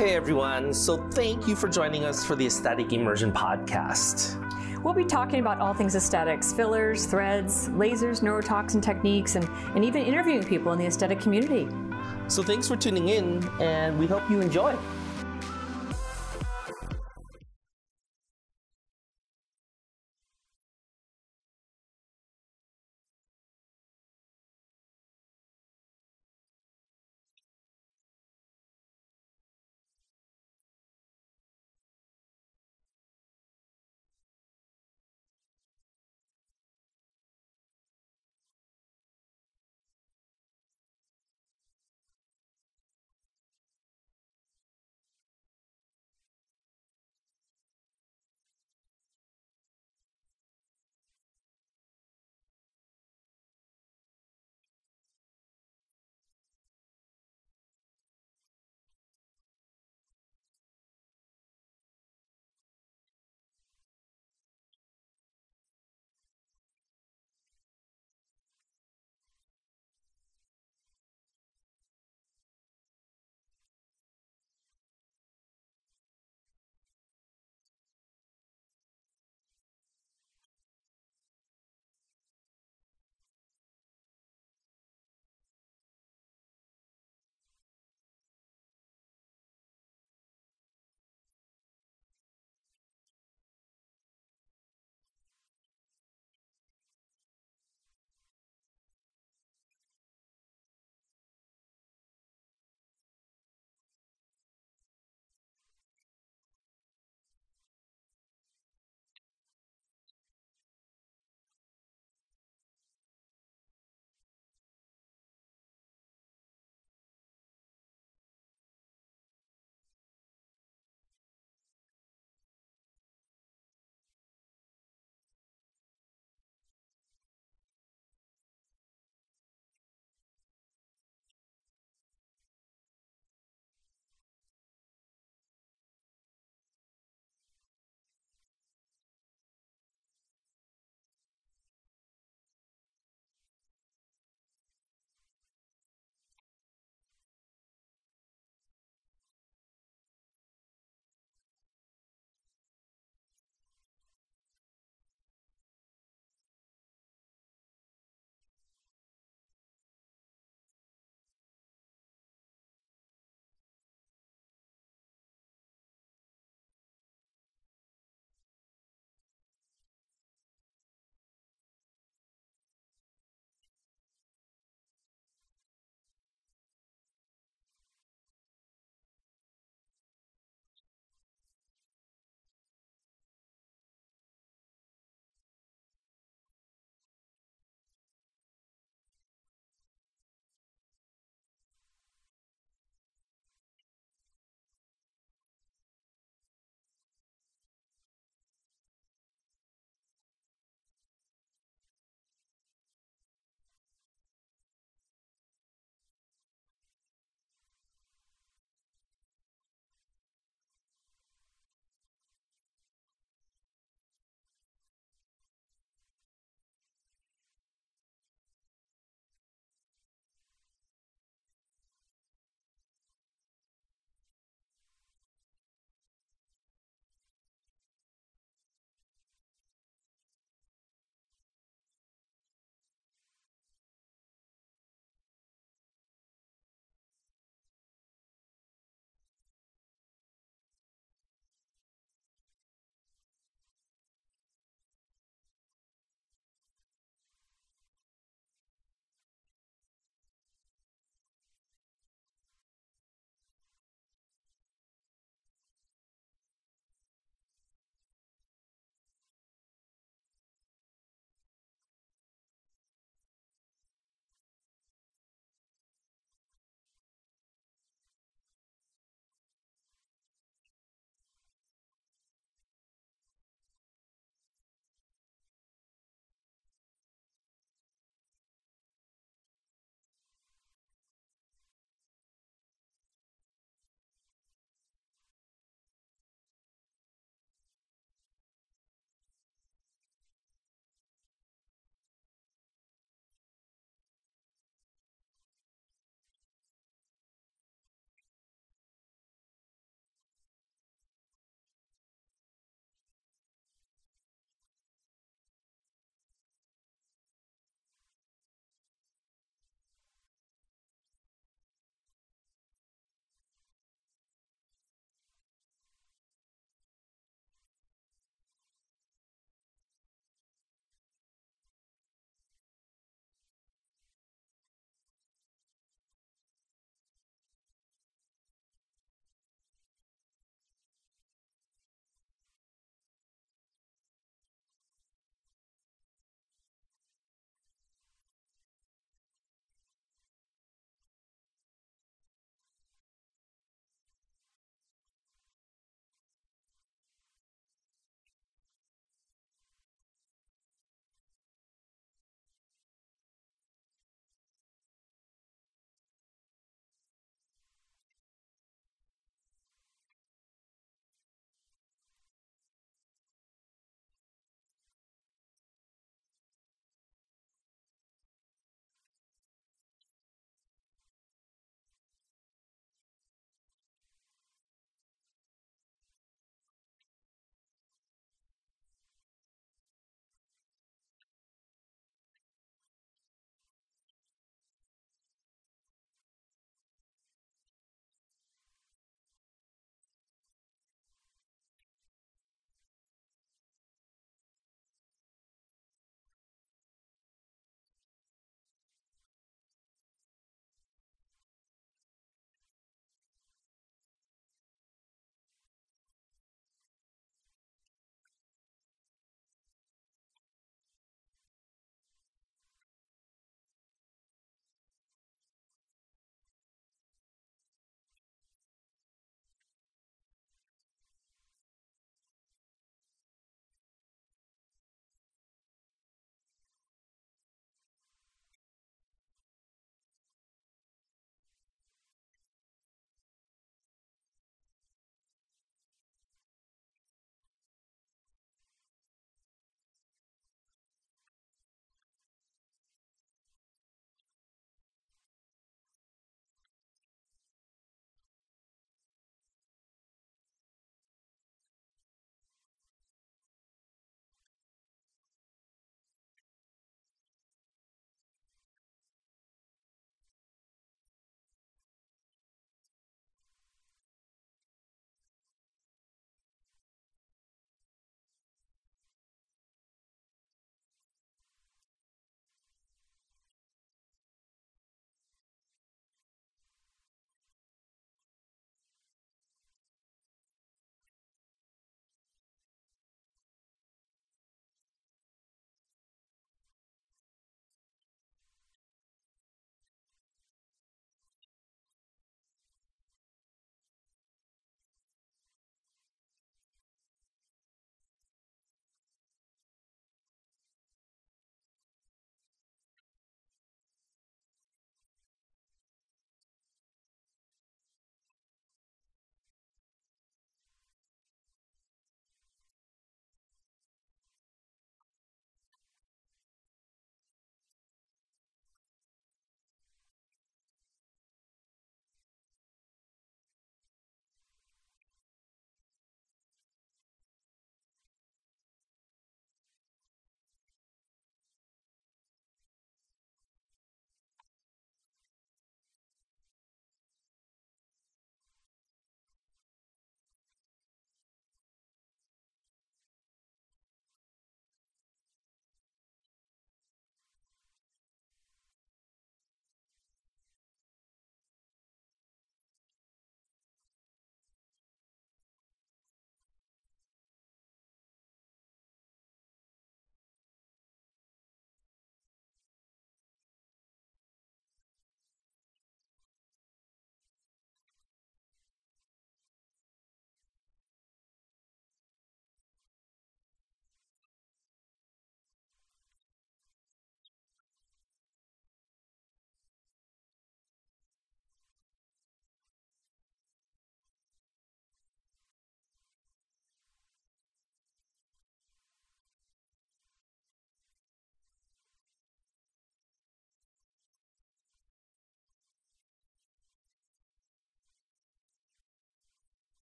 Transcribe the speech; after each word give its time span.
Hey 0.00 0.14
everyone, 0.14 0.72
so 0.72 0.96
thank 1.10 1.46
you 1.46 1.54
for 1.54 1.68
joining 1.68 2.06
us 2.06 2.24
for 2.24 2.34
the 2.34 2.46
Aesthetic 2.46 2.94
Immersion 2.94 3.30
Podcast. 3.30 4.42
We'll 4.82 4.94
be 4.94 5.04
talking 5.04 5.40
about 5.40 5.58
all 5.58 5.74
things 5.74 5.94
aesthetics 5.94 6.54
fillers, 6.54 7.04
threads, 7.04 7.68
lasers, 7.68 8.22
neurotoxin 8.22 8.80
techniques, 8.80 9.34
and, 9.34 9.46
and 9.74 9.84
even 9.84 10.02
interviewing 10.02 10.42
people 10.42 10.72
in 10.72 10.78
the 10.78 10.86
aesthetic 10.86 11.20
community. 11.20 11.68
So 12.28 12.42
thanks 12.42 12.66
for 12.66 12.76
tuning 12.76 13.10
in, 13.10 13.46
and 13.60 13.98
we 13.98 14.06
hope 14.06 14.22
you 14.30 14.40
enjoy. 14.40 14.74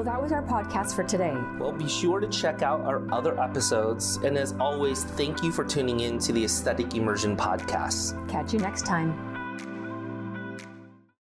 Well, 0.00 0.14
that 0.14 0.22
was 0.22 0.32
our 0.32 0.42
podcast 0.42 0.96
for 0.96 1.04
today. 1.04 1.36
Well, 1.58 1.72
be 1.72 1.86
sure 1.86 2.20
to 2.20 2.26
check 2.28 2.62
out 2.62 2.80
our 2.86 3.02
other 3.12 3.38
episodes. 3.38 4.16
And 4.24 4.38
as 4.38 4.54
always, 4.58 5.04
thank 5.04 5.42
you 5.42 5.52
for 5.52 5.62
tuning 5.62 6.00
in 6.00 6.18
to 6.20 6.32
the 6.32 6.42
Aesthetic 6.42 6.94
Immersion 6.94 7.36
Podcast. 7.36 8.26
Catch 8.26 8.54
you 8.54 8.60
next 8.60 8.86
time. 8.86 9.29